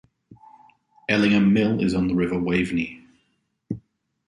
Ellingham 1.07 1.53
Mill 1.53 1.79
is 1.79 1.93
on 1.93 2.07
the 2.07 2.15
River 2.15 2.39
Waveney. 2.39 3.05